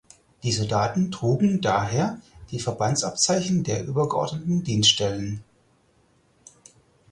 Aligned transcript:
Die 0.41 0.51
Soldaten 0.51 1.11
trugen 1.11 1.61
daher 1.61 2.19
die 2.49 2.59
Verbandsabzeichen 2.59 3.63
der 3.63 3.85
übergeordneten 3.85 4.63
Dienststellen. 4.63 5.43